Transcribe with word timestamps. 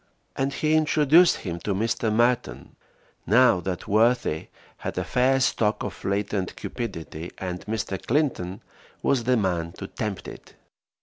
And 0.35 0.51
he 0.51 0.73
introduced 0.73 1.35
him 1.35 1.59
to 1.59 1.75
Mr. 1.75 2.11
Merton. 2.11 2.75
Now 3.27 3.59
that 3.59 3.87
worthy 3.87 4.47
had 4.77 4.97
a 4.97 5.03
fair 5.03 5.39
stock 5.39 5.83
of 5.83 6.03
latent 6.03 6.55
cupidity, 6.55 7.29
and 7.37 7.63
Mr. 7.67 8.03
Clinton 8.03 8.63
was 9.03 9.25
the 9.25 9.37
man 9.37 9.73
to 9.73 9.85
tempt 9.85 10.27
it. 10.27 10.55